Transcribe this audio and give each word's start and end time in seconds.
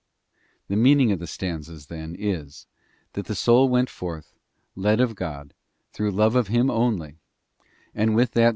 The 0.67 0.75
meaning 0.75 1.11
of 1.11 1.19
the 1.19 1.27
stanza 1.27 1.73
then 1.87 2.15
is, 2.17 2.65
that 3.13 3.27
the 3.27 3.35
soul 3.35 3.69
went 3.69 3.83
Explanation' 3.87 4.23
forth, 4.25 4.33
led 4.75 4.99
of 4.99 5.13
God, 5.13 5.53
through 5.93 6.09
love 6.09 6.35
of 6.35 6.47
Him 6.47 6.71
only, 6.71 7.17
and 7.93 8.15
with 8.15 8.31
that 8.31 8.39
stanza. 8.45 8.49